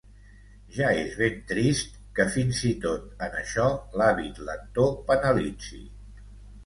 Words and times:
Ja 0.75 0.87
és 1.01 1.11
ben 1.23 1.35
trist 1.51 1.99
que, 2.19 2.25
fins 2.37 2.63
i 2.71 2.73
tot 2.85 3.23
en 3.29 3.37
això, 3.43 3.67
l'hàbit 4.03 4.43
lector 4.51 4.93
penalitzi. 5.11 5.83